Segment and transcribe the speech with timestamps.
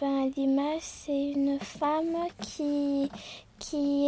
[0.00, 3.08] ben, L'image, c'est une femme qui,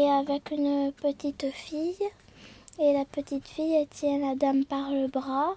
[0.01, 2.09] est avec une petite fille.
[2.79, 5.57] Et la petite fille, tient la dame par le bras.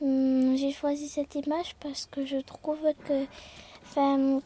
[0.00, 3.24] Hum, J'ai choisi cette image parce que je trouve que,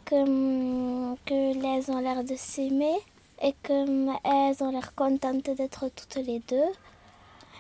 [0.05, 2.97] que, que ont l'air de s'aimer
[3.43, 6.71] et qu'elles ont l'air contentes d'être toutes les deux.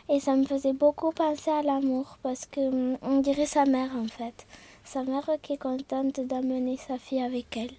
[0.09, 3.91] Et ça me faisait beaucoup penser à l'amour parce que hum, on dirait sa mère
[3.97, 4.47] en fait.
[4.85, 7.73] Sa mère qui est contente d'amener sa fille avec elle.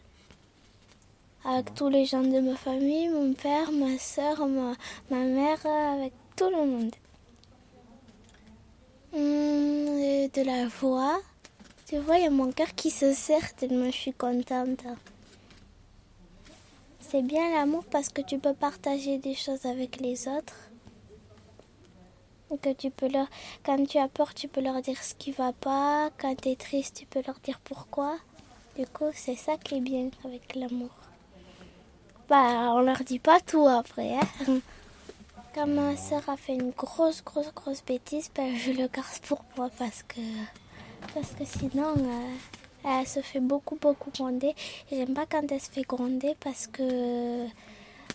[1.46, 4.76] Avec tous les gens de ma famille, mon père, ma soeur, ma,
[5.12, 6.96] mère, avec tout le monde.
[9.14, 11.20] Hum, de la voix.
[11.88, 14.84] Tu vois, il y a mon cœur qui se serre tellement je suis contente.
[17.02, 20.56] C'est bien l'amour parce que tu peux partager des choses avec les autres.
[22.62, 23.28] Que tu peux leur,
[23.66, 26.12] quand tu as peur, tu peux leur dire ce qui va pas.
[26.20, 28.18] Quand tu es triste, tu peux leur dire pourquoi.
[28.78, 30.92] Du coup, c'est ça qui est bien avec l'amour.
[32.30, 34.16] Bah, on leur dit pas tout après.
[34.16, 34.28] Hein.
[35.54, 39.44] Quand ma soeur a fait une grosse, grosse, grosse bêtise, ben, je le garde pour
[39.56, 40.22] moi parce que,
[41.14, 42.30] parce que sinon, euh,
[42.86, 44.56] elle se fait beaucoup, beaucoup gronder.
[44.92, 47.46] J'aime pas quand elle se fait gronder parce que,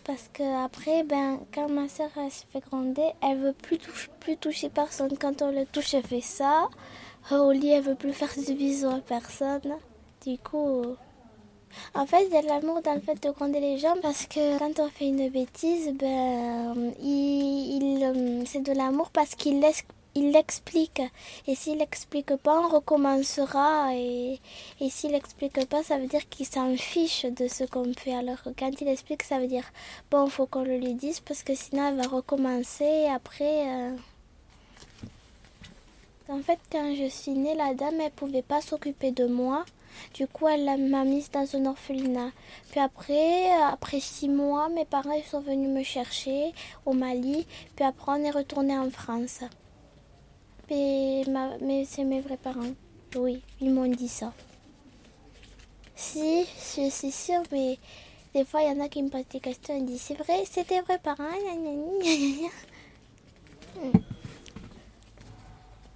[0.09, 4.39] parce que après, ben, quand ma soeur se fait gronder, elle veut plus, toucher, plus
[4.39, 5.15] toucher personne.
[5.21, 6.71] Quand on le touche, elle fait ça.
[7.31, 9.75] Au lit, elle veut plus faire de bisous à personne.
[10.25, 10.97] Du coup,
[11.95, 14.25] en fait, il y a de l'amour dans le fait de gronder les gens parce
[14.27, 19.83] que quand on fait une bêtise, ben, il, il c'est de l'amour parce qu'il laisse
[20.19, 21.03] il l'explique.
[21.47, 23.95] Et s'il l'explique pas, on recommencera.
[23.95, 24.41] Et,
[24.81, 28.15] et s'il l'explique pas, ça veut dire qu'il s'en fiche de ce qu'on fait.
[28.15, 29.67] Alors quand il explique, ça veut dire
[30.11, 32.85] bon, faut qu'on le lui dise parce que sinon elle va recommencer.
[32.85, 33.69] Et après.
[33.69, 33.97] Euh...
[36.31, 39.65] En fait, quand je suis née, la dame, elle pouvait pas s'occuper de moi.
[40.13, 42.31] Du coup, elle m'a mise dans un orphelinat.
[42.71, 46.53] Puis après, après six mois, mes parents ils sont venus me chercher
[46.85, 47.47] au Mali.
[47.75, 49.41] Puis après, on est retourné en France.
[50.71, 52.75] Mais, ma, mais c'est mes vrais parents.
[53.17, 54.33] Oui, ils m'ont dit ça.
[55.97, 56.45] Si,
[56.77, 57.79] je suis sûre, mais
[58.35, 60.45] des fois, il y en a qui me posent des questions et disent C'est vrai,
[60.49, 61.25] c'est tes vrais parents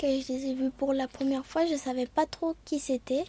[0.01, 3.25] Quand je les ai vus pour la première fois, je savais pas trop qui c'était.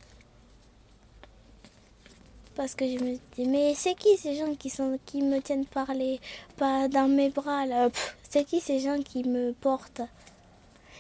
[2.55, 5.65] Parce que je me dis, mais c'est qui ces gens qui, sont, qui me tiennent
[5.65, 6.19] par les,
[6.55, 7.89] pas dans mes bras là?
[8.29, 10.01] C'est qui ces gens qui me portent?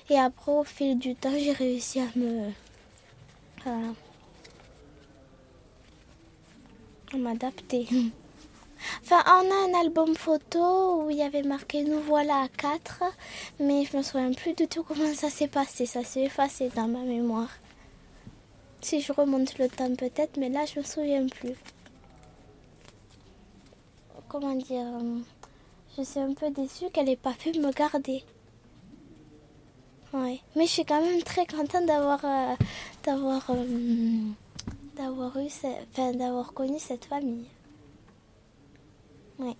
[0.09, 2.49] Et après, au fil du temps, j'ai réussi à me.
[3.65, 3.93] à,
[7.17, 7.87] m'adapter.
[9.01, 13.03] Enfin, on a un album photo où il y avait marqué Nous voilà à 4,
[13.59, 15.85] mais je me souviens plus du tout comment ça s'est passé.
[15.85, 17.49] Ça s'est effacé dans ma mémoire.
[18.81, 21.55] Si je remonte le temps peut-être, mais là je me souviens plus.
[24.27, 24.85] Comment dire
[25.97, 28.23] Je suis un peu déçue qu'elle n'ait pas pu me garder.
[30.13, 30.39] Ouais.
[30.55, 32.55] Mais je suis quand même très contente d'avoir euh,
[33.03, 34.19] d'avoir euh,
[34.95, 37.47] d'avoir eu enfin, d'avoir connu cette famille.
[39.39, 39.55] Ouais.